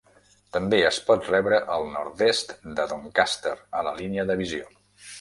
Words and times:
També 0.55 0.79
es 0.87 0.97
pot 1.09 1.29
rebre 1.33 1.59
al 1.77 1.87
nord-est 1.97 2.57
de 2.81 2.89
Doncaster 2.95 3.57
a 3.83 3.89
la 3.91 3.97
línia 4.05 4.31
de 4.33 4.43
visió. 4.45 4.77